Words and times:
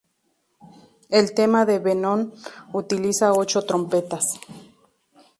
El 1.09 1.35
tema 1.35 1.63
de 1.63 1.77
Venom 1.77 2.31
utiliza 2.73 3.33
ocho 3.33 3.61
trompetas. 3.67 4.39